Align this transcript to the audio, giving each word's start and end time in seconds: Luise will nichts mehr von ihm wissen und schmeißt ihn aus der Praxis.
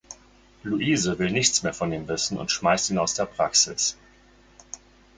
Luise 0.63 1.15
will 1.19 1.29
nichts 1.29 1.61
mehr 1.61 1.75
von 1.75 1.93
ihm 1.93 2.07
wissen 2.07 2.39
und 2.39 2.49
schmeißt 2.49 2.89
ihn 2.89 2.97
aus 2.97 3.13
der 3.13 3.25
Praxis. 3.27 3.99